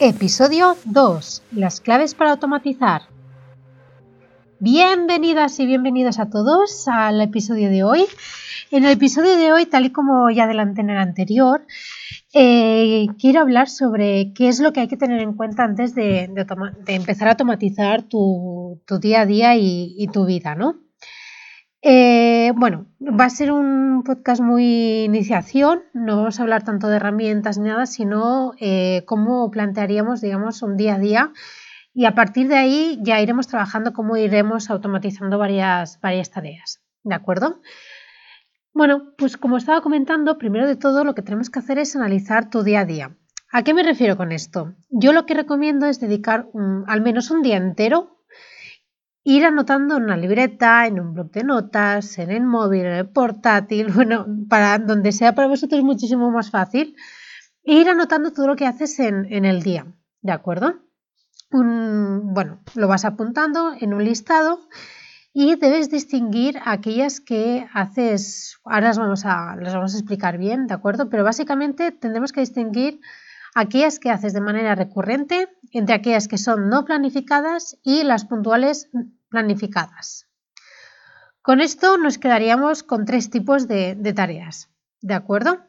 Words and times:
Episodio 0.00 0.76
2. 0.86 1.42
Las 1.52 1.80
claves 1.80 2.16
para 2.16 2.32
automatizar. 2.32 3.02
Bienvenidas 4.58 5.60
y 5.60 5.66
bienvenidos 5.66 6.18
a 6.18 6.28
todos 6.30 6.88
al 6.88 7.20
episodio 7.20 7.70
de 7.70 7.84
hoy. 7.84 8.04
En 8.72 8.84
el 8.84 8.90
episodio 8.90 9.36
de 9.36 9.52
hoy, 9.52 9.66
tal 9.66 9.86
y 9.86 9.92
como 9.92 10.30
ya 10.30 10.44
adelanté 10.44 10.80
en 10.80 10.90
el 10.90 10.98
anterior, 10.98 11.64
eh, 12.32 13.06
quiero 13.20 13.40
hablar 13.40 13.68
sobre 13.68 14.32
qué 14.34 14.48
es 14.48 14.58
lo 14.58 14.72
que 14.72 14.80
hay 14.80 14.88
que 14.88 14.96
tener 14.96 15.20
en 15.20 15.34
cuenta 15.34 15.62
antes 15.62 15.94
de, 15.94 16.28
empezar 16.88 17.28
a 17.28 17.30
automatizar 17.32 18.02
tu, 18.02 18.80
día 19.00 19.20
a 19.20 19.26
día 19.26 19.54
y, 19.56 20.08
tu 20.12 20.26
vida, 20.26 20.56
¿no? 20.56 20.74
Eh, 21.86 22.52
bueno, 22.56 22.86
va 22.98 23.26
a 23.26 23.30
ser 23.30 23.52
un 23.52 24.04
podcast 24.06 24.40
muy 24.40 25.04
iniciación, 25.04 25.82
no 25.92 26.16
vamos 26.16 26.40
a 26.40 26.42
hablar 26.42 26.64
tanto 26.64 26.88
de 26.88 26.96
herramientas 26.96 27.58
ni 27.58 27.68
nada, 27.68 27.84
sino 27.84 28.52
eh, 28.58 29.02
cómo 29.04 29.50
plantearíamos, 29.50 30.22
digamos, 30.22 30.62
un 30.62 30.78
día 30.78 30.94
a 30.94 30.98
día 30.98 31.32
y 31.92 32.06
a 32.06 32.14
partir 32.14 32.48
de 32.48 32.56
ahí 32.56 32.98
ya 33.02 33.20
iremos 33.20 33.48
trabajando 33.48 33.92
cómo 33.92 34.16
iremos 34.16 34.70
automatizando 34.70 35.36
varias, 35.36 36.00
varias 36.00 36.30
tareas, 36.30 36.80
¿de 37.02 37.14
acuerdo? 37.14 37.60
Bueno, 38.72 39.12
pues 39.18 39.36
como 39.36 39.58
estaba 39.58 39.82
comentando, 39.82 40.38
primero 40.38 40.66
de 40.66 40.76
todo 40.76 41.04
lo 41.04 41.14
que 41.14 41.20
tenemos 41.20 41.50
que 41.50 41.58
hacer 41.58 41.78
es 41.78 41.94
analizar 41.94 42.48
tu 42.48 42.62
día 42.62 42.80
a 42.80 42.84
día. 42.86 43.14
¿A 43.52 43.62
qué 43.62 43.74
me 43.74 43.82
refiero 43.82 44.16
con 44.16 44.32
esto? 44.32 44.74
Yo 44.88 45.12
lo 45.12 45.26
que 45.26 45.34
recomiendo 45.34 45.84
es 45.84 46.00
dedicar 46.00 46.48
al 46.86 47.02
menos 47.02 47.30
un 47.30 47.42
día 47.42 47.58
entero, 47.58 48.13
ir 49.24 49.44
anotando 49.46 49.96
en 49.96 50.04
una 50.04 50.16
libreta, 50.16 50.86
en 50.86 51.00
un 51.00 51.14
blog 51.14 51.30
de 51.32 51.44
notas, 51.44 52.18
en 52.18 52.30
el 52.30 52.44
móvil, 52.44 52.84
en 52.84 52.92
el 52.92 53.08
portátil, 53.08 53.88
bueno, 53.92 54.26
para 54.48 54.78
donde 54.78 55.12
sea 55.12 55.34
para 55.34 55.48
vosotros 55.48 55.82
muchísimo 55.82 56.30
más 56.30 56.50
fácil, 56.50 56.94
e 57.64 57.74
ir 57.74 57.88
anotando 57.88 58.32
todo 58.32 58.46
lo 58.46 58.56
que 58.56 58.66
haces 58.66 59.00
en, 59.00 59.32
en 59.32 59.46
el 59.46 59.62
día, 59.62 59.86
¿de 60.20 60.32
acuerdo? 60.32 60.74
Bueno, 61.50 62.60
lo 62.74 62.88
vas 62.88 63.04
apuntando 63.04 63.72
en 63.80 63.94
un 63.94 64.04
listado 64.04 64.58
y 65.32 65.54
debes 65.56 65.88
distinguir 65.88 66.58
aquellas 66.64 67.20
que 67.20 67.66
haces, 67.72 68.58
ahora 68.64 68.88
las 68.88 68.98
vamos, 68.98 69.24
a, 69.24 69.56
las 69.56 69.72
vamos 69.72 69.94
a 69.94 69.98
explicar 69.98 70.36
bien, 70.36 70.66
¿de 70.66 70.74
acuerdo? 70.74 71.08
Pero 71.08 71.24
básicamente 71.24 71.92
tendremos 71.92 72.32
que 72.32 72.40
distinguir 72.40 73.00
aquellas 73.54 73.98
que 73.98 74.10
haces 74.10 74.32
de 74.32 74.40
manera 74.40 74.74
recurrente 74.74 75.48
entre 75.72 75.94
aquellas 75.94 76.28
que 76.28 76.38
son 76.38 76.68
no 76.68 76.84
planificadas 76.84 77.78
y 77.82 78.02
las 78.02 78.24
puntuales 78.24 78.90
planificadas. 79.28 80.28
Con 81.40 81.60
esto 81.60 81.96
nos 81.98 82.18
quedaríamos 82.18 82.82
con 82.82 83.04
tres 83.04 83.30
tipos 83.30 83.68
de, 83.68 84.12
tareas, 84.14 84.70
¿de 85.00 85.14
acuerdo? 85.14 85.60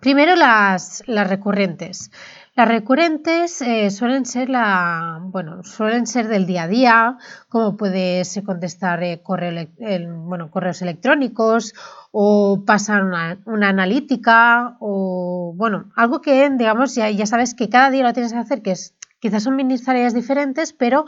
Primero 0.00 0.36
las, 0.36 1.02
las 1.06 1.28
recurrentes. 1.28 2.10
Las 2.56 2.68
recurrentes 2.68 3.60
eh, 3.62 3.90
suelen 3.90 4.26
ser 4.26 4.48
la, 4.48 5.18
bueno, 5.24 5.64
suelen 5.64 6.06
ser 6.06 6.28
del 6.28 6.46
día 6.46 6.62
a 6.62 6.68
día, 6.68 7.18
como 7.48 7.76
puedes 7.76 8.40
contestar 8.46 9.02
eh, 9.02 9.20
bueno, 9.26 10.52
correos 10.52 10.80
electrónicos 10.80 11.74
o 12.12 12.62
pasar 12.64 13.02
una, 13.02 13.68
analítica 13.68 14.76
o 14.78 15.52
bueno, 15.56 15.90
algo 15.96 16.20
que 16.20 16.48
digamos 16.50 16.94
ya, 16.94 17.10
ya 17.10 17.26
sabes 17.26 17.54
que 17.54 17.68
cada 17.68 17.90
día 17.90 18.04
lo 18.04 18.12
tienes 18.12 18.32
que 18.32 18.38
hacer, 18.38 18.62
que 18.62 18.70
es 18.70 18.94
quizás 19.18 19.42
son 19.42 19.56
mini 19.56 19.76
tareas 19.76 20.14
diferentes, 20.14 20.72
pero 20.72 21.06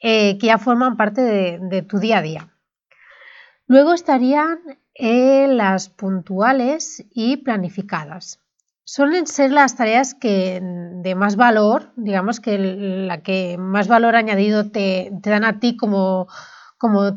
eh, 0.00 0.38
que 0.38 0.46
ya 0.46 0.58
forman 0.58 0.96
parte 0.96 1.22
de, 1.22 1.58
de, 1.60 1.82
tu 1.82 1.98
día 1.98 2.18
a 2.18 2.22
día. 2.22 2.48
Luego 3.66 3.94
estarían 3.94 4.60
las 4.96 5.88
puntuales 5.88 7.04
y 7.12 7.38
planificadas 7.38 8.43
suelen 8.84 9.26
ser 9.26 9.50
las 9.50 9.76
tareas 9.76 10.14
que 10.14 10.60
de 10.62 11.14
más 11.14 11.36
valor, 11.36 11.92
digamos 11.96 12.40
que 12.40 12.58
la 12.58 13.22
que 13.22 13.56
más 13.58 13.88
valor 13.88 14.14
añadido 14.14 14.70
te, 14.70 15.10
dan 15.22 15.44
a 15.44 15.58
ti 15.58 15.76
como, 15.76 16.28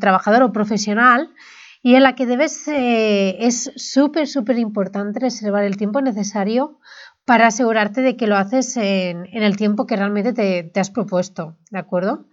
trabajador 0.00 0.42
o 0.42 0.52
profesional 0.52 1.34
y 1.82 1.94
en 1.94 2.02
la 2.02 2.14
que 2.14 2.26
debes, 2.26 2.66
eh, 2.68 3.36
es 3.40 3.70
súper, 3.76 4.26
súper 4.26 4.58
importante 4.58 5.20
reservar 5.20 5.64
el 5.64 5.76
tiempo 5.76 6.00
necesario 6.00 6.80
para 7.24 7.48
asegurarte 7.48 8.00
de 8.00 8.16
que 8.16 8.26
lo 8.26 8.36
haces 8.36 8.76
en, 8.78 9.26
el 9.30 9.56
tiempo 9.56 9.86
que 9.86 9.96
realmente 9.96 10.32
te, 10.32 10.64
te 10.64 10.80
has 10.80 10.90
propuesto, 10.90 11.58
¿de 11.70 11.78
acuerdo? 11.78 12.26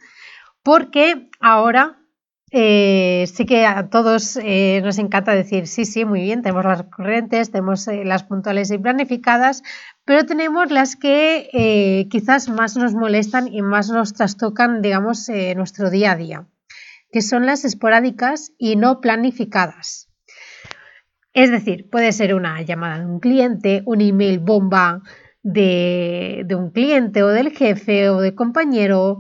Porque 0.63 1.29
ahora 1.41 2.00
eh, 2.51 3.25
sí 3.33 3.45
que 3.45 3.66
a 3.66 3.89
todos 3.89 4.38
eh, 4.38 4.81
nos 4.83 4.97
encanta 5.00 5.33
decir, 5.33 5.67
sí, 5.67 5.85
sí, 5.85 6.06
muy 6.06 6.22
bien, 6.22 6.41
tenemos 6.41 6.63
las 6.66 6.78
recurrentes, 6.79 7.51
tenemos 7.51 7.88
eh, 7.88 8.06
las 8.06 8.23
puntuales 8.23 8.72
y 8.72 8.78
planificadas, 8.78 9.63
pero 10.06 10.25
tenemos 10.25 10.69
las 10.72 10.95
que 10.95 12.07
quizás 12.11 12.47
más 12.50 12.78
nos 12.78 12.94
molestan 12.94 13.51
y 13.51 13.61
más 13.61 13.89
nos 13.89 14.13
trastocan, 14.13 14.81
digamos, 14.81 15.29
nuestro 15.56 15.89
día 15.89 16.11
a 16.11 16.16
día, 16.16 16.47
que 17.11 17.22
son 17.23 17.47
las 17.47 17.66
esporádicas 17.66 18.51
y 18.59 18.75
no 18.75 19.01
planificadas. 19.01 20.09
Es 21.33 21.50
decir, 21.50 21.89
puede 21.89 22.12
ser 22.12 22.35
una 22.35 22.62
llamada 22.62 23.00
de 23.00 23.06
un 23.07 23.19
cliente, 23.19 23.81
un 23.85 24.01
email 24.01 24.39
bomba 24.39 25.01
de, 25.45 26.41
de 26.47 26.56
un 26.56 26.72
cliente 26.72 27.22
o 27.22 27.28
del 27.28 27.51
jefe 27.51 28.09
o 28.09 28.19
del 28.19 28.33
compañero, 28.33 29.19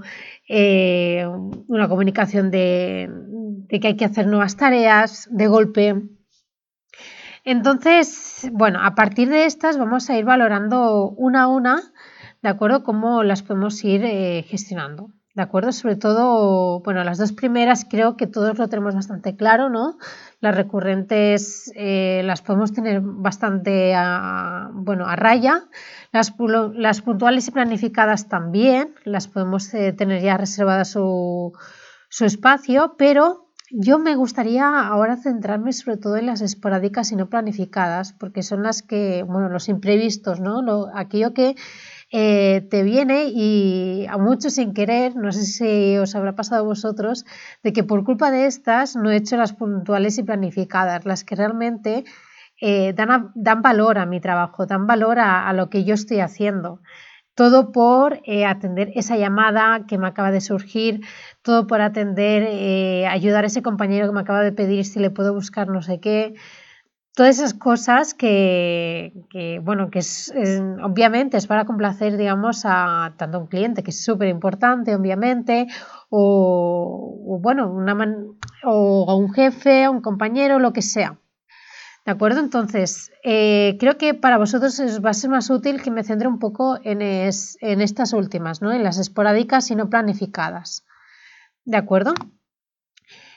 eh, 0.49 1.23
una 1.67 1.87
comunicación 1.87 2.49
de, 2.49 3.09
que 3.69 3.87
hay 3.87 3.95
que 3.95 4.05
hacer 4.05 4.25
nuevas 4.25 4.57
tareas 4.57 5.29
de 5.31 5.47
golpe. 5.47 6.01
Entonces, 7.43 8.49
bueno, 8.51 8.79
a 8.81 8.95
partir 8.95 9.29
de 9.29 9.45
estas 9.45 9.77
vamos 9.77 10.09
a 10.09 10.17
ir 10.17 10.25
valorando 10.25 11.09
una 11.11 11.43
a 11.43 11.47
una, 11.47 11.93
¿de 12.41 12.49
acuerdo? 12.49 12.83
Cómo 12.83 13.21
las 13.21 13.43
podemos 13.43 13.83
ir 13.83 14.03
eh, 14.03 14.43
gestionando. 14.47 15.11
¿De 15.35 15.41
acuerdo? 15.41 15.73
Sobre 15.73 15.97
todo, 15.97 16.79
bueno, 16.79 17.03
las 17.03 17.17
dos 17.17 17.33
primeras 17.33 17.85
creo 17.89 18.15
que 18.15 18.25
todos 18.25 18.57
lo 18.57 18.69
tenemos 18.69 18.95
bastante 18.95 19.35
claro, 19.35 19.69
¿no? 19.69 19.97
Las 20.39 20.55
recurrentes 20.55 21.73
eh, 21.75 22.21
las 22.23 22.41
podemos 22.41 22.71
tener 22.71 23.01
bastante 23.01 23.93
a, 23.95 24.69
bueno, 24.71 25.05
a 25.07 25.17
raya. 25.17 25.65
Las, 26.13 26.33
las, 26.73 27.01
puntuales 27.01 27.49
y 27.49 27.51
planificadas 27.51 28.29
también 28.29 28.95
las 29.03 29.27
podemos 29.27 29.73
eh, 29.73 29.91
tener 29.91 30.21
ya 30.21 30.37
reservadas 30.37 30.91
su, 30.91 31.51
su 32.07 32.23
espacio, 32.23 32.95
pero 32.97 33.45
yo 33.71 33.99
me 33.99 34.15
gustaría 34.15 34.69
ahora 34.87 35.17
centrarme 35.17 35.73
sobre 35.73 35.97
todo 35.97 36.15
en 36.15 36.27
las 36.27 36.39
esporádicas 36.39 37.11
y 37.11 37.17
no 37.17 37.29
planificadas, 37.29 38.13
porque 38.13 38.41
son 38.41 38.63
las 38.63 38.83
que, 38.83 39.23
bueno, 39.23 39.49
los 39.49 39.67
imprevistos, 39.67 40.39
¿no? 40.39 40.61
Lo, 40.61 40.95
aquello 40.95 41.33
que 41.33 41.55
eh, 42.11 42.67
te 42.69 42.83
viene 42.83 43.25
y 43.33 44.05
a 44.07 44.17
muchos 44.17 44.53
sin 44.53 44.73
querer, 44.73 45.15
no 45.15 45.31
sé 45.31 45.43
si 45.45 45.97
os 45.97 46.15
habrá 46.15 46.35
pasado 46.35 46.61
a 46.61 46.65
vosotros, 46.65 47.25
de 47.63 47.73
que 47.73 47.83
por 47.83 48.03
culpa 48.03 48.31
de 48.31 48.45
estas 48.45 48.95
no 48.95 49.09
he 49.11 49.17
hecho 49.17 49.37
las 49.37 49.53
puntuales 49.53 50.17
y 50.17 50.23
planificadas, 50.23 51.05
las 51.05 51.23
que 51.23 51.35
realmente 51.35 52.05
eh, 52.61 52.93
dan, 52.93 53.31
dan, 53.35 53.61
valor 53.61 53.97
a 53.97 54.05
mi 54.05 54.19
trabajo, 54.21 54.65
dan 54.65 54.87
valor 54.87 55.19
a, 55.19 55.51
lo 55.53 55.69
que 55.69 55.83
yo 55.83 55.95
estoy 55.95 56.19
haciendo. 56.19 56.81
Todo 57.33 57.71
por 57.71 58.21
eh, 58.23 58.45
atender 58.45 58.91
esa 58.95 59.17
llamada 59.17 59.85
que 59.87 59.97
me 59.97 60.07
acaba 60.07 60.31
de 60.31 60.41
surgir, 60.41 61.01
todo 61.41 61.67
por 61.67 61.81
atender, 61.81 63.05
ayudar 63.07 63.43
a 63.43 63.47
ese 63.47 63.61
compañero 63.61 64.07
que 64.07 64.13
me 64.13 64.21
acaba 64.21 64.41
de 64.41 64.53
pedir 64.53 64.85
si 64.85 64.99
le 64.99 65.09
puedo 65.09 65.33
buscar 65.33 65.67
no 65.67 65.81
sé 65.81 65.99
qué, 65.99 66.35
todas 67.15 67.37
esas 67.37 67.53
cosas 67.53 68.13
que, 68.13 69.13
bueno, 69.63 69.89
que 69.89 69.99
es, 69.99 70.33
obviamente 70.83 71.37
es 71.37 71.47
para 71.47 71.65
complacer, 71.65 72.17
digamos, 72.17 72.63
a 72.65 73.13
tanto 73.17 73.37
a 73.37 73.41
un 73.41 73.47
cliente, 73.47 73.83
que 73.83 73.91
es 73.91 74.03
súper 74.03 74.27
importante, 74.27 74.93
obviamente, 74.93 75.67
o, 76.09 77.39
bueno, 77.41 77.71
una 77.71 77.95
o 78.63 79.09
a 79.09 79.15
un 79.15 79.33
jefe, 79.33 79.85
a 79.85 79.91
un 79.91 80.01
compañero, 80.01 80.59
lo 80.59 80.73
que 80.73 80.81
sea. 80.81 81.17
¿De 82.05 82.11
acuerdo? 82.11 82.41
Entonces, 82.41 83.11
eh, 83.23 83.77
creo 83.79 83.97
que 83.97 84.13
para 84.13 84.37
vosotros 84.37 84.79
va 85.03 85.09
a 85.09 85.13
ser 85.13 85.29
más 85.31 85.49
útil 85.49 85.81
que 85.81 85.89
me 85.89 86.03
centre 86.03 86.27
un 86.27 86.37
poco 86.37 86.77
en, 86.83 87.01
en 87.01 87.81
estas 87.81 88.13
últimas, 88.13 88.61
¿no? 88.61 88.71
En 88.73 88.83
las 88.83 88.99
esporádicas 88.99 89.71
y 89.71 89.75
no 89.75 89.89
planificadas. 89.89 90.85
¿De 91.63 91.77
acuerdo? 91.77 92.13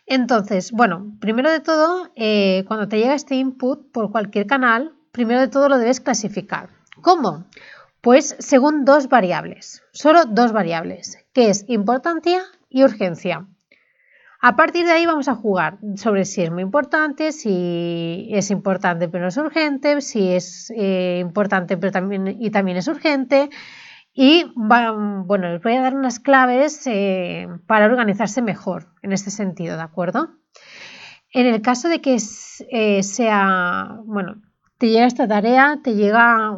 Entonces, 0.08 0.72
bueno, 0.72 1.12
primero 1.20 1.50
de 1.50 1.60
todo, 1.60 2.10
eh, 2.16 2.64
cuando 2.66 2.88
te 2.88 2.96
llega 2.96 3.14
este 3.14 3.34
input 3.34 3.93
por 3.93 4.10
cualquier 4.10 4.46
canal, 4.46 4.94
primero 5.12 5.38
de 5.40 5.49
todo 5.49 5.69
lo 5.69 5.76
debes 5.76 6.00
clasificar. 6.00 6.70
¿Cómo? 7.02 7.44
Pues 8.00 8.34
según 8.38 8.87
dos 8.87 9.08
variables, 9.10 9.82
solo 9.93 10.25
dos 10.25 10.52
variables, 10.52 11.19
que 11.34 11.50
es 11.50 11.66
importancia 11.69 12.43
y 12.70 12.84
urgencia. 12.84 13.46
A 14.40 14.56
partir 14.56 14.87
de 14.87 14.93
ahí 14.93 15.05
vamos 15.05 15.28
a 15.28 15.34
jugar 15.34 15.78
sobre 15.96 16.25
si 16.25 16.43
es 16.43 16.50
muy 16.50 16.62
importante, 16.62 17.32
si 17.32 18.28
es 18.31 18.50
importante 18.50 19.08
pero 19.08 19.25
no 19.25 19.28
es 19.28 19.37
urgente, 19.37 20.00
si 20.00 20.31
es 20.31 20.72
eh, 20.75 21.19
importante 21.20 21.76
pero 21.76 21.93
también, 21.93 22.37
y 22.40 22.50
también 22.50 22.78
es 22.78 22.88
urgente, 22.88 23.50
y 24.20 24.50
bueno, 24.56 25.53
les 25.53 25.62
voy 25.62 25.75
a 25.75 25.81
dar 25.81 25.94
unas 25.94 26.19
claves 26.19 26.85
eh, 26.88 27.47
para 27.69 27.87
organizarse 27.87 28.43
mejor 28.43 28.88
en 29.03 29.12
este 29.12 29.31
sentido, 29.31 29.76
¿de 29.76 29.82
acuerdo? 29.82 30.31
En 31.31 31.47
el 31.47 31.62
caso 31.62 31.88
de 31.88 32.00
que 32.00 32.17
eh, 32.17 33.03
sea, 33.05 34.00
bueno, 34.06 34.43
te 34.76 34.88
llega 34.88 35.06
esta 35.06 35.29
tarea, 35.29 35.79
te 35.85 35.94
llega 35.94 36.53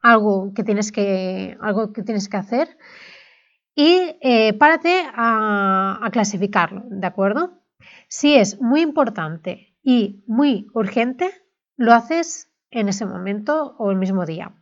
algo 0.00 0.54
que 0.54 0.62
tienes 0.62 0.92
que, 0.92 1.58
algo 1.60 1.92
que, 1.92 2.04
tienes 2.04 2.28
que 2.28 2.36
hacer 2.36 2.78
y 3.74 4.16
eh, 4.20 4.52
párate 4.52 5.02
a, 5.12 5.98
a 6.00 6.10
clasificarlo, 6.12 6.84
¿de 6.88 7.06
acuerdo? 7.08 7.64
Si 8.06 8.36
es 8.36 8.60
muy 8.60 8.80
importante 8.80 9.74
y 9.82 10.22
muy 10.28 10.68
urgente, 10.72 11.32
lo 11.76 11.92
haces 11.94 12.52
en 12.70 12.88
ese 12.88 13.06
momento 13.06 13.74
o 13.76 13.90
el 13.90 13.96
mismo 13.96 14.24
día. 14.24 14.54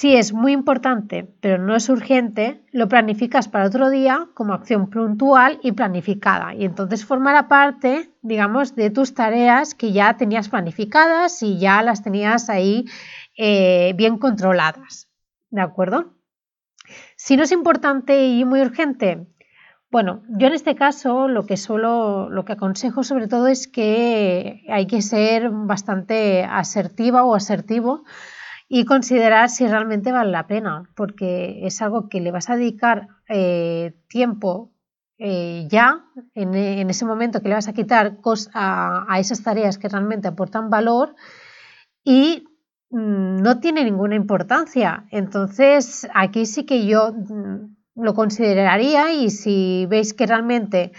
Si 0.00 0.16
es 0.16 0.32
muy 0.32 0.52
importante 0.52 1.28
pero 1.42 1.58
no 1.58 1.76
es 1.76 1.90
urgente, 1.90 2.62
lo 2.72 2.88
planificas 2.88 3.48
para 3.48 3.66
otro 3.66 3.90
día 3.90 4.28
como 4.32 4.54
acción 4.54 4.88
puntual 4.88 5.60
y 5.62 5.72
planificada 5.72 6.54
y 6.54 6.64
entonces 6.64 7.04
formará 7.04 7.48
parte, 7.48 8.08
digamos, 8.22 8.74
de 8.74 8.88
tus 8.88 9.12
tareas 9.12 9.74
que 9.74 9.92
ya 9.92 10.16
tenías 10.16 10.48
planificadas 10.48 11.42
y 11.42 11.58
ya 11.58 11.82
las 11.82 12.02
tenías 12.02 12.48
ahí 12.48 12.86
eh, 13.36 13.92
bien 13.94 14.16
controladas. 14.16 15.10
¿De 15.50 15.60
acuerdo? 15.60 16.14
Si 17.16 17.36
no 17.36 17.42
es 17.42 17.52
importante 17.52 18.26
y 18.26 18.46
muy 18.46 18.62
urgente, 18.62 19.26
bueno, 19.90 20.22
yo 20.30 20.46
en 20.46 20.54
este 20.54 20.76
caso 20.76 21.28
lo 21.28 21.44
que 21.44 21.58
solo, 21.58 22.30
lo 22.30 22.46
que 22.46 22.54
aconsejo 22.54 23.02
sobre 23.02 23.28
todo 23.28 23.48
es 23.48 23.68
que 23.68 24.64
hay 24.70 24.86
que 24.86 25.02
ser 25.02 25.50
bastante 25.50 26.42
asertiva 26.44 27.22
o 27.22 27.34
asertivo 27.34 28.04
y 28.72 28.84
considerar 28.84 29.50
si 29.50 29.66
realmente 29.66 30.12
vale 30.12 30.30
la 30.30 30.46
pena, 30.46 30.84
porque 30.94 31.66
es 31.66 31.82
algo 31.82 32.08
que 32.08 32.20
le 32.20 32.30
vas 32.30 32.48
a 32.50 32.56
dedicar 32.56 33.08
eh, 33.28 33.96
tiempo 34.08 34.70
eh, 35.18 35.66
ya, 35.68 36.04
en, 36.34 36.54
ese 36.88 37.04
momento 37.04 37.42
que 37.42 37.48
le 37.48 37.56
vas 37.56 37.66
a 37.66 37.72
quitar 37.72 38.18
a, 38.54 39.06
a, 39.08 39.18
esas 39.18 39.42
tareas 39.42 39.76
que 39.76 39.88
realmente 39.88 40.28
aportan 40.28 40.70
valor 40.70 41.16
y 42.04 42.44
mm, 42.90 43.42
no 43.42 43.58
tiene 43.58 43.82
ninguna 43.82 44.14
importancia. 44.14 45.04
Entonces, 45.10 46.08
aquí 46.14 46.46
sí 46.46 46.64
que 46.64 46.86
yo 46.86 47.12
mm, 47.12 47.74
lo 47.96 48.14
consideraría 48.14 49.12
y 49.12 49.30
si 49.30 49.86
veis 49.90 50.14
que 50.14 50.26
realmente, 50.26 50.92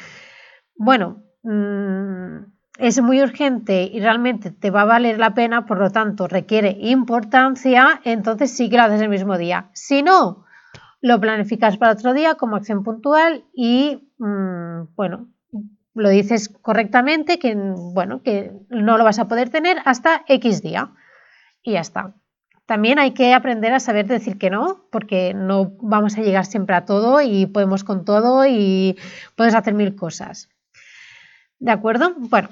bueno, 0.75 1.23
mm, 1.43 2.50
es 2.77 3.01
muy 3.01 3.21
urgente 3.21 3.83
y 3.83 3.99
realmente 3.99 4.51
te 4.51 4.71
va 4.71 4.81
a 4.81 4.85
valer 4.85 5.19
la 5.19 5.33
pena, 5.33 5.65
por 5.65 5.79
lo 5.79 5.91
tanto 5.91 6.27
requiere 6.27 6.77
importancia, 6.79 8.01
entonces 8.03 8.51
sí 8.51 8.69
que 8.69 8.77
lo 8.77 8.83
haces 8.83 9.01
el 9.01 9.09
mismo 9.09 9.37
día. 9.37 9.69
Si 9.73 10.03
no, 10.03 10.45
lo 11.01 11.19
planificas 11.19 11.77
para 11.77 11.93
otro 11.93 12.13
día 12.13 12.35
como 12.35 12.55
acción 12.55 12.83
puntual 12.83 13.43
y, 13.53 14.09
mm, 14.19 14.95
bueno, 14.95 15.27
lo 15.93 16.09
dices 16.09 16.49
correctamente 16.49 17.39
que, 17.39 17.55
bueno, 17.55 18.21
que 18.23 18.53
no 18.69 18.97
lo 18.97 19.03
vas 19.03 19.19
a 19.19 19.27
poder 19.27 19.49
tener 19.49 19.77
hasta 19.85 20.23
X 20.27 20.61
día 20.61 20.91
y 21.63 21.73
ya 21.73 21.81
está. 21.81 22.13
También 22.65 22.99
hay 22.99 23.11
que 23.11 23.33
aprender 23.33 23.73
a 23.73 23.81
saber 23.81 24.07
decir 24.07 24.37
que 24.37 24.49
no, 24.49 24.85
porque 24.91 25.33
no 25.33 25.73
vamos 25.81 26.17
a 26.17 26.21
llegar 26.21 26.45
siempre 26.45 26.75
a 26.75 26.85
todo 26.85 27.21
y 27.21 27.45
podemos 27.45 27.83
con 27.83 28.05
todo 28.05 28.45
y 28.45 28.97
puedes 29.35 29.55
hacer 29.55 29.73
mil 29.73 29.95
cosas. 29.95 30.49
¿De 31.61 31.71
acuerdo? 31.71 32.15
Bueno, 32.17 32.49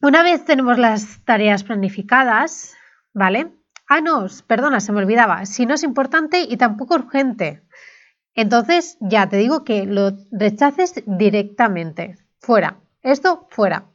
una 0.00 0.22
vez 0.22 0.44
tenemos 0.44 0.78
las 0.78 1.24
tareas 1.24 1.64
planificadas, 1.64 2.72
¿vale? 3.12 3.48
Ah, 3.88 4.00
no, 4.00 4.26
perdona, 4.46 4.78
se 4.78 4.92
me 4.92 5.00
olvidaba. 5.00 5.44
Si 5.46 5.66
no 5.66 5.74
es 5.74 5.82
importante 5.82 6.42
y 6.42 6.56
tampoco 6.56 6.94
urgente. 6.94 7.64
Entonces, 8.36 8.98
ya 9.00 9.28
te 9.28 9.36
digo 9.36 9.64
que 9.64 9.84
lo 9.84 10.12
rechaces 10.30 11.02
directamente. 11.06 12.16
Fuera. 12.38 12.76
Esto, 13.02 13.48
fuera. 13.50 13.86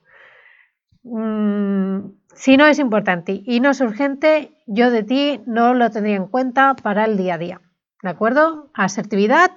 Mm, 1.04 2.12
si 2.36 2.58
no 2.58 2.68
es 2.68 2.78
importante 2.78 3.42
y 3.46 3.62
no 3.62 3.70
es 3.70 3.80
urgente, 3.80 4.52
yo 4.68 4.92
de 4.92 5.04
ti 5.04 5.42
no 5.46 5.74
lo 5.74 5.90
tendría 5.92 6.18
en 6.18 6.28
cuenta 6.28 6.76
para 6.76 7.06
el 7.06 7.16
día 7.16 7.36
a 7.36 7.38
día. 7.38 7.62
¿De 8.04 8.10
acuerdo? 8.10 8.70
Asertividad 8.74 9.52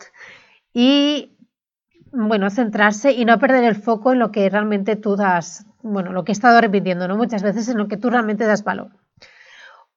y, 0.73 1.37
bueno, 2.13 2.51
centrarse 2.51 3.13
y 3.13 3.25
no 3.25 3.39
perder 3.39 3.65
el 3.65 3.77
foco 3.77 4.13
en 4.13 4.19
lo 4.19 4.31
que 4.31 4.49
realmente 4.49 4.97
tú 4.97 5.17
das, 5.17 5.67
bueno, 5.83 6.13
lo 6.13 6.25
que 6.25 6.33
he 6.33 6.35
estado 6.35 6.61
repitiendo, 6.61 7.09
¿no? 7.09 7.17
Muchas 7.17 7.43
veces 7.43 7.69
en 7.69 7.79
lo 7.79 7.89
que 7.89 7.97
tú 7.97 8.11
realmente 8.11 8.45
das 8.45 8.65
valor. 8.65 8.91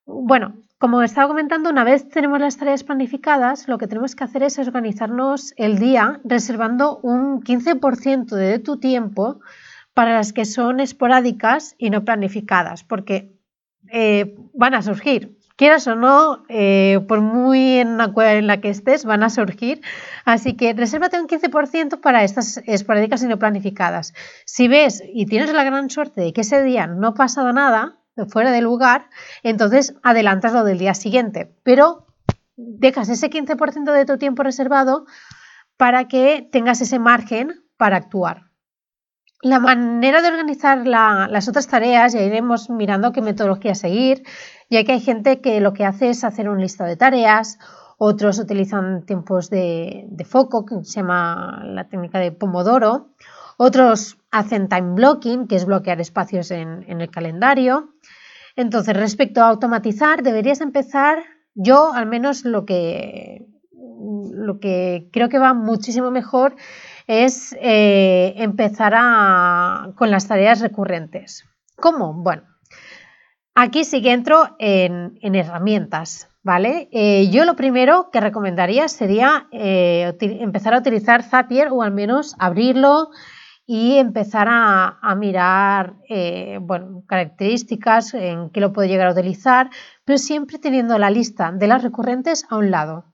Bueno, 0.05 0.53
como 0.77 1.01
estaba 1.01 1.27
comentando, 1.27 1.69
una 1.69 1.83
vez 1.83 2.07
tenemos 2.09 2.39
las 2.39 2.57
tareas 2.57 2.83
planificadas, 2.83 3.67
lo 3.67 3.77
que 3.77 3.87
tenemos 3.87 4.15
que 4.15 4.23
hacer 4.23 4.43
es 4.43 4.59
organizarnos 4.59 5.53
el 5.57 5.79
día 5.79 6.21
reservando 6.23 6.99
un 7.01 7.41
15% 7.41 8.35
de 8.35 8.59
tu 8.59 8.77
tiempo 8.77 9.39
para 9.93 10.13
las 10.13 10.31
que 10.31 10.45
son 10.45 10.79
esporádicas 10.79 11.75
y 11.77 11.89
no 11.89 12.03
planificadas, 12.03 12.83
porque 12.83 13.35
eh, 13.91 14.35
van 14.53 14.73
a 14.75 14.81
surgir. 14.81 15.37
Quieras 15.55 15.87
o 15.87 15.95
no, 15.95 16.43
eh, 16.49 16.99
por 17.07 17.21
muy 17.21 17.77
en 17.77 17.97
la, 17.97 18.11
en 18.15 18.47
la 18.47 18.59
que 18.59 18.69
estés, 18.69 19.05
van 19.05 19.23
a 19.23 19.29
surgir. 19.29 19.81
Así 20.25 20.57
que 20.57 20.73
resérvate 20.73 21.19
un 21.19 21.27
15% 21.27 22.01
para 22.01 22.23
estas 22.23 22.57
esporádicas 22.65 23.23
y 23.23 23.27
no 23.27 23.39
planificadas. 23.39 24.13
Si 24.45 24.67
ves 24.67 25.01
y 25.13 25.25
tienes 25.25 25.53
la 25.53 25.63
gran 25.63 25.89
suerte 25.89 26.21
de 26.21 26.33
que 26.33 26.41
ese 26.41 26.61
día 26.63 26.87
no 26.87 27.09
ha 27.09 27.13
pasado 27.13 27.53
nada 27.53 27.99
fuera 28.29 28.51
del 28.51 28.63
lugar, 28.63 29.09
entonces 29.43 29.95
adelantas 30.03 30.53
lo 30.53 30.63
del 30.63 30.77
día 30.77 30.93
siguiente. 30.93 31.55
Pero 31.63 32.07
dejas 32.55 33.09
ese 33.09 33.29
15% 33.29 33.91
de 33.91 34.05
tu 34.05 34.17
tiempo 34.17 34.43
reservado 34.43 35.05
para 35.77 36.07
que 36.07 36.47
tengas 36.51 36.81
ese 36.81 36.99
margen 36.99 37.63
para 37.77 37.97
actuar. 37.97 38.51
La 39.41 39.59
manera 39.59 40.21
de 40.21 40.29
organizar 40.29 40.87
las 40.87 41.47
otras 41.47 41.67
tareas, 41.67 42.13
ya 42.13 42.21
iremos 42.21 42.69
mirando 42.69 43.11
qué 43.11 43.21
metodología 43.21 43.75
seguir, 43.75 44.23
ya 44.69 44.83
que 44.83 44.93
hay 44.93 44.99
gente 44.99 45.41
que 45.41 45.59
lo 45.61 45.73
que 45.73 45.85
hace 45.85 46.09
es 46.09 46.23
hacer 46.23 46.49
un 46.49 46.59
lista 46.59 46.85
de 46.85 46.95
tareas, 46.95 47.59
otros 47.97 48.39
utilizan 48.39 49.05
tiempos 49.05 49.49
de, 49.49 50.07
foco, 50.25 50.65
que 50.65 50.83
se 50.83 50.99
llama 50.99 51.61
la 51.65 51.87
técnica 51.87 52.19
de 52.19 52.31
Pomodoro, 52.31 53.09
otros 53.57 54.17
hacen 54.31 54.67
time 54.67 54.95
blocking, 54.95 55.47
que 55.47 55.55
es 55.55 55.65
bloquear 55.65 56.01
espacios 56.01 56.51
en, 56.51 56.83
el 56.89 57.09
calendario. 57.09 57.93
Entonces, 58.57 58.95
respecto 58.95 59.41
a 59.41 59.47
automatizar, 59.47 60.23
deberías 60.23 60.61
empezar, 60.61 61.19
yo 61.53 61.93
al 61.93 62.05
menos 62.05 62.43
lo 62.43 62.65
que, 62.65 63.45
lo 64.31 64.59
que 64.59 65.09
creo 65.13 65.29
que 65.29 65.39
va 65.39 65.53
muchísimo 65.53 66.11
mejor 66.11 66.55
es 67.07 67.55
eh, 67.61 68.33
empezar 68.37 69.93
con 69.95 70.11
las 70.11 70.27
tareas 70.27 70.59
recurrentes. 70.59 71.45
¿Cómo? 71.77 72.13
Bueno, 72.13 72.43
aquí 73.55 73.83
sí 73.83 74.01
que 74.01 74.11
entro 74.11 74.55
en, 74.59 75.17
herramientas, 75.21 76.29
¿vale? 76.43 76.87
Eh, 76.91 77.29
yo 77.31 77.45
lo 77.45 77.55
primero 77.55 78.09
que 78.11 78.19
recomendaría 78.19 78.87
sería 78.87 79.47
eh, 79.51 80.15
empezar 80.19 80.73
a 80.73 80.79
utilizar 80.79 81.23
Zapier 81.23 81.69
o 81.71 81.81
al 81.81 81.91
menos 81.91 82.35
abrirlo 82.37 83.09
y 83.65 83.97
empezar 83.97 84.47
a, 84.47 85.15
mirar 85.17 85.95
bueno, 86.61 87.03
características 87.07 88.13
en 88.13 88.51
qué 88.51 88.59
lo 88.61 88.71
puedo 88.71 88.87
llegar 88.87 89.07
a 89.07 89.13
utilizar, 89.13 89.71
pero 90.03 90.19
siempre 90.19 90.59
teniendo 90.59 90.99
la 90.99 91.09
lista 91.09 91.51
de 91.51 91.65
las 91.65 91.81
recurrentes 91.81 92.45
a 92.49 92.57
un 92.57 92.69
lado, 92.69 93.05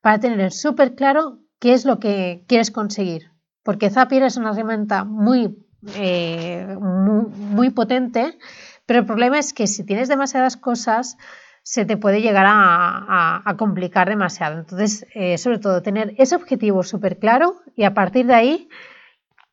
para 0.00 0.20
tener 0.20 0.52
súper 0.52 0.94
claro 0.94 1.40
qué 1.58 1.72
es 1.72 1.84
lo 1.84 1.98
que 1.98 2.44
quieres 2.46 2.70
conseguir 2.70 3.32
porque 3.66 3.90
Zapier 3.90 4.22
es 4.22 4.36
una 4.36 4.52
herramienta 4.52 5.02
muy, 5.02 5.58
eh, 5.96 6.76
muy, 6.78 7.70
potente, 7.70 8.38
pero 8.86 9.00
el 9.00 9.06
problema 9.06 9.38
es 9.38 9.52
que 9.52 9.66
si 9.66 9.84
tienes 9.84 10.08
demasiadas 10.08 10.56
cosas, 10.56 11.16
se 11.62 11.84
te 11.84 11.96
puede 11.96 12.22
llegar 12.22 12.46
a, 12.48 13.54
complicar 13.58 14.08
demasiado. 14.08 14.60
Entonces, 14.60 15.04
eh, 15.14 15.36
sobre 15.36 15.58
todo, 15.58 15.82
tener 15.82 16.14
ese 16.16 16.36
objetivo 16.36 16.84
súper 16.84 17.18
claro 17.18 17.56
y 17.74 17.82
a 17.82 17.92
partir 17.92 18.26
de 18.26 18.34
ahí, 18.34 18.68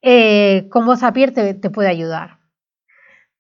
eh, 0.04 0.68
cómo 0.70 0.96
Zapier 0.96 1.34
te, 1.34 1.70
puede 1.72 1.90
ayudar. 1.90 2.40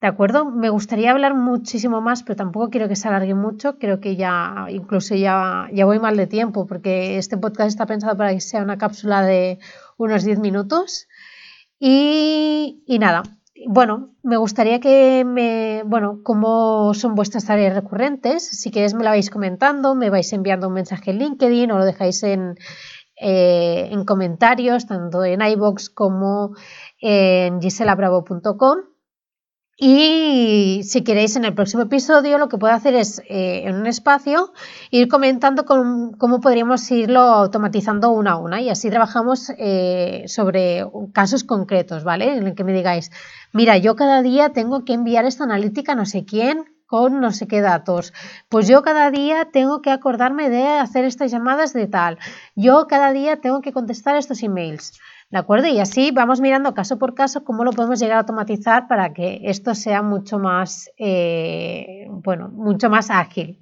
¿De 0.01 0.07
acuerdo? 0.07 0.45
Me 0.45 0.69
gustaría 0.69 1.11
hablar 1.11 1.35
muchísimo 1.35 2.01
más, 2.01 2.23
pero 2.23 2.35
tampoco 2.35 2.69
quiero 2.69 2.87
que 2.87 2.95
se 2.95 3.07
alargue 3.07 3.35
mucho. 3.35 3.77
Creo 3.77 3.99
que 3.99 4.15
ya, 4.15 4.65
incluso 4.69 5.13
ya, 5.13 5.69
ya 5.71 5.85
voy 5.85 5.99
mal 5.99 6.17
de 6.17 6.27
tiempo, 6.27 6.65
porque 6.65 7.17
este 7.17 7.37
podcast 7.37 7.69
está 7.69 7.85
pensado 7.85 8.17
para 8.17 8.33
que 8.33 8.41
sea 8.41 8.63
una 8.63 8.77
cápsula 8.77 9.21
de 9.21 9.59
unos 9.97 10.23
10 10.23 10.39
minutos. 10.39 11.07
Y, 11.79 12.81
nada, 12.99 13.23
bueno, 13.67 14.15
me 14.23 14.37
gustaría 14.37 14.79
que 14.79 15.23
me, 15.25 15.83
bueno, 15.85 16.19
cómo 16.23 16.93
son 16.93 17.15
vuestras 17.15 17.45
tareas 17.45 17.75
recurrentes. 17.75 18.47
Si 18.47 18.71
queréis 18.71 18.93
me 18.93 19.03
la 19.03 19.11
vais 19.11 19.29
comentando, 19.29 19.95
me 19.95 20.09
vais 20.09 20.31
enviando 20.33 20.67
un 20.67 20.73
mensaje 20.73 21.11
en 21.11 21.19
LinkedIn 21.19 21.71
o 21.71 21.77
lo 21.77 21.85
dejáis 21.85 22.23
en, 22.23 22.55
eh, 23.19 23.89
en 23.91 24.05
comentarios, 24.05 24.87
tanto 24.87 25.23
en 25.23 25.41
iBox 25.41 25.89
como 25.89 26.55
en 26.99 27.61
giselabravo.com. 27.61 28.92
Y 29.75 30.81
si 30.83 31.03
queréis 31.03 31.35
en 31.35 31.45
el 31.45 31.55
próximo 31.55 31.83
episodio 31.83 32.37
lo 32.37 32.47
que 32.47 32.59
puedo 32.59 32.73
hacer 32.73 32.93
es 32.93 33.19
eh, 33.27 33.63
en 33.65 33.75
un 33.75 33.87
espacio 33.87 34.53
ir 34.91 35.07
comentando 35.07 35.65
cómo 35.65 36.39
podríamos 36.41 36.89
irlo 36.91 37.21
automatizando 37.21 38.11
una 38.11 38.33
a 38.33 38.37
una 38.37 38.61
y 38.61 38.69
así 38.69 38.91
trabajamos 38.91 39.51
eh, 39.57 40.25
sobre 40.27 40.85
casos 41.11 41.43
concretos, 41.43 42.03
¿vale? 42.03 42.37
En 42.37 42.45
el 42.45 42.55
que 42.55 42.63
me 42.63 42.73
digáis, 42.73 43.11
mira, 43.51 43.77
yo 43.77 43.95
cada 43.95 44.21
día 44.21 44.53
tengo 44.53 44.85
que 44.85 44.93
enviar 44.93 45.25
esta 45.25 45.45
analítica 45.45 45.93
a 45.93 45.95
no 45.95 46.05
sé 46.05 46.23
quién 46.23 46.65
con 46.85 47.19
no 47.19 47.31
sé 47.31 47.47
qué 47.47 47.61
datos. 47.61 48.13
Pues 48.49 48.67
yo 48.67 48.83
cada 48.83 49.09
día 49.09 49.49
tengo 49.51 49.81
que 49.81 49.89
acordarme 49.89 50.51
de 50.51 50.67
hacer 50.67 51.05
estas 51.05 51.31
llamadas 51.31 51.73
de 51.73 51.87
tal. 51.87 52.19
Yo 52.55 52.85
cada 52.87 53.11
día 53.11 53.37
tengo 53.37 53.61
que 53.61 53.73
contestar 53.73 54.15
estos 54.15 54.43
emails. 54.43 54.99
¿De 55.33 55.39
acuerdo? 55.39 55.65
Y 55.67 55.79
así 55.79 56.11
vamos 56.11 56.41
mirando 56.41 56.75
caso 56.75 56.99
por 56.99 57.15
caso 57.15 57.43
cómo 57.43 57.63
lo 57.63 57.71
podemos 57.71 57.99
llegar 57.99 58.17
a 58.17 58.19
automatizar 58.19 58.87
para 58.87 59.13
que 59.13 59.41
esto 59.45 59.73
sea 59.73 60.03
mucho 60.03 60.37
más, 60.37 60.91
eh, 60.99 62.05
bueno, 62.07 62.49
mucho 62.49 62.87
más 62.87 63.09
ágil. 63.09 63.57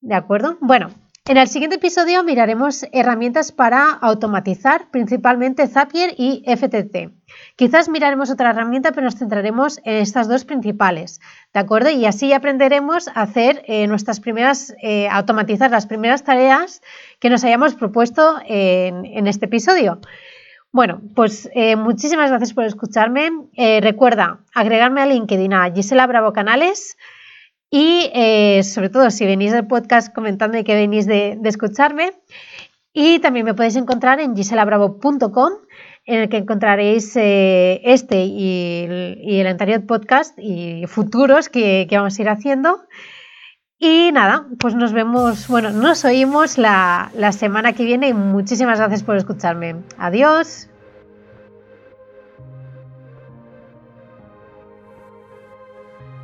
¿De 0.00 0.14
acuerdo? 0.14 0.56
Bueno, 0.60 0.90
en 1.28 1.36
el 1.36 1.48
siguiente 1.48 1.78
episodio 1.78 2.22
miraremos 2.22 2.86
herramientas 2.92 3.50
para 3.50 3.90
automatizar, 3.90 4.88
principalmente 4.92 5.66
Zapier 5.66 6.14
y 6.16 6.44
FTT. 6.46 7.10
Quizás 7.56 7.88
miraremos 7.88 8.30
otra 8.30 8.50
herramienta, 8.50 8.92
pero 8.92 9.06
nos 9.06 9.16
centraremos 9.16 9.80
en 9.82 9.94
estas 9.94 10.28
dos 10.28 10.44
principales, 10.44 11.20
¿de 11.52 11.58
acuerdo? 11.58 11.90
Y 11.90 12.06
así 12.06 12.32
aprenderemos 12.32 13.08
a 13.08 13.22
hacer 13.22 13.64
eh, 13.66 13.88
nuestras 13.88 14.20
primeras, 14.20 14.76
eh, 14.80 15.08
automatizar 15.08 15.72
las 15.72 15.86
primeras 15.86 16.22
tareas 16.22 16.82
que 17.18 17.30
nos 17.30 17.42
hayamos 17.42 17.74
propuesto 17.74 18.36
en, 18.46 19.26
este 19.26 19.46
episodio. 19.46 19.98
Bueno, 20.76 21.00
pues 21.14 21.48
eh, 21.54 21.74
muchísimas 21.74 22.28
gracias 22.28 22.52
por 22.52 22.64
escucharme. 22.64 23.30
recuerda 23.80 24.40
agregarme 24.54 25.00
a 25.00 25.06
LinkedIn 25.06 25.54
a 25.54 25.72
Gisela 25.72 26.06
Bravo 26.06 26.34
Canales 26.34 26.98
y 27.70 28.10
eh, 28.12 28.62
sobre 28.62 28.90
todo 28.90 29.10
si 29.10 29.24
venís 29.24 29.52
del 29.52 29.66
podcast 29.66 30.14
comentando 30.14 30.62
que 30.62 30.74
venís 30.74 31.06
de, 31.06 31.40
escucharme. 31.44 32.12
Y 32.92 33.20
también 33.20 33.46
me 33.46 33.54
podéis 33.54 33.76
encontrar 33.76 34.20
en 34.20 34.36
giselabravo.com 34.36 35.52
en 36.04 36.20
el 36.20 36.28
que 36.28 36.36
encontraréis 36.36 37.16
eh, 37.16 37.80
este 37.84 38.26
y 38.26 38.84
el, 39.38 39.46
anterior 39.46 39.86
podcast 39.86 40.38
y 40.38 40.84
futuros 40.88 41.48
que, 41.48 41.88
vamos 41.90 42.18
a 42.18 42.22
ir 42.22 42.28
haciendo. 42.28 42.82
Y 43.78 44.10
nada, 44.12 44.46
pues 44.58 44.74
nos 44.74 44.92
vemos, 44.92 45.48
bueno, 45.48 45.70
nos 45.70 46.04
oímos 46.04 46.56
la, 46.56 47.10
la 47.14 47.32
semana 47.32 47.74
que 47.74 47.84
viene 47.84 48.08
y 48.08 48.14
muchísimas 48.14 48.78
gracias 48.78 49.02
por 49.02 49.16
escucharme. 49.16 49.76
Adiós. 49.98 50.68